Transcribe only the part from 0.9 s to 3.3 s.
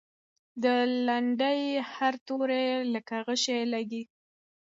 لنډۍ هر توری لکه